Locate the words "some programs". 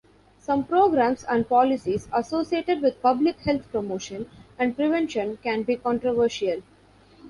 0.39-1.23